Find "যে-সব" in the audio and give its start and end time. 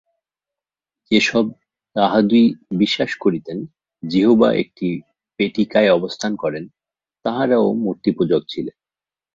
1.11-1.45